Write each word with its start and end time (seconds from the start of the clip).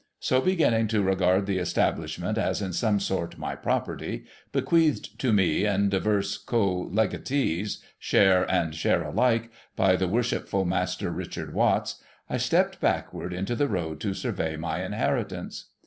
So, 0.19 0.41
beginning 0.41 0.87
to 0.87 1.03
regard 1.03 1.45
the 1.45 1.59
establishment 1.59 2.35
as 2.39 2.59
in 2.59 2.73
some 2.73 2.99
sort 2.99 3.37
my 3.37 3.55
property, 3.55 4.23
bequeathed 4.51 5.19
to 5.19 5.31
mc 5.31 5.63
and 5.63 5.91
divers 5.91 6.39
co 6.39 6.89
legatees, 6.89 7.83
share 7.99 8.49
and 8.51 8.73
share 8.73 9.03
alike, 9.03 9.51
by 9.75 9.95
the 9.95 10.09
^Vorshipful 10.09 10.65
Master 10.65 11.11
Richard 11.11 11.53
Watts, 11.53 12.01
I 12.31 12.37
stepped 12.37 12.81
backward 12.81 13.31
into 13.31 13.53
the 13.55 13.67
road 13.67 13.99
to 13.99 14.15
survey 14.15 14.55
my 14.57 14.83
inheritance. 14.83 15.65